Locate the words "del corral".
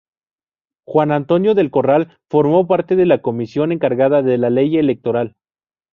1.53-2.17